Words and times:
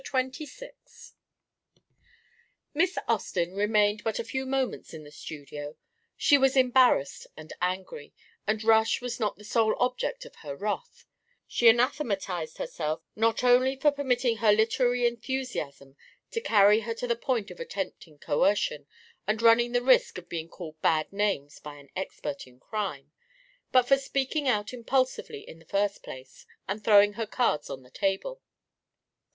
CHAPTER 0.03 0.45
XXVI 0.45 1.11
Miss 2.73 2.97
Austin 3.07 3.53
remained 3.53 4.03
but 4.03 4.17
a 4.17 4.23
few 4.23 4.47
moments 4.47 4.95
in 4.95 5.03
the 5.03 5.11
studio. 5.11 5.75
She 6.17 6.39
was 6.39 6.57
embarrassed 6.57 7.27
and 7.37 7.53
angry, 7.61 8.11
and 8.47 8.63
Rush 8.63 8.99
was 8.99 9.19
not 9.19 9.35
the 9.35 9.43
sole 9.43 9.75
object 9.77 10.25
of 10.25 10.37
her 10.37 10.55
wrath: 10.55 11.05
she 11.47 11.69
anathematised 11.69 12.57
herself 12.57 13.03
not 13.15 13.43
only 13.43 13.75
for 13.75 13.91
permitting 13.91 14.37
her 14.37 14.51
literary 14.51 15.05
enthusiasm 15.05 15.95
to 16.31 16.41
carry 16.41 16.79
her 16.79 16.95
to 16.95 17.05
the 17.05 17.15
point 17.15 17.51
of 17.51 17.59
attempting 17.59 18.17
coercion 18.17 18.87
and 19.27 19.39
running 19.43 19.71
the 19.71 19.83
risk 19.83 20.17
of 20.17 20.27
being 20.27 20.49
called 20.49 20.81
bad 20.81 21.13
names 21.13 21.59
by 21.59 21.75
an 21.75 21.89
expert 21.95 22.47
in 22.47 22.59
crime, 22.59 23.11
but 23.71 23.83
for 23.87 23.97
speaking 23.97 24.47
out 24.47 24.73
impulsively 24.73 25.47
in 25.47 25.59
the 25.59 25.65
first 25.65 26.01
place 26.01 26.47
and 26.67 26.83
throwing 26.83 27.13
her 27.13 27.27
cards 27.27 27.69
on 27.69 27.83
the 27.83 27.91
table. 27.91 28.41